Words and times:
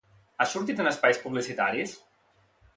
Ha 0.37 0.47
sortit 0.53 0.81
en 0.85 0.89
espais 0.93 1.21
publicitaris? 1.27 1.97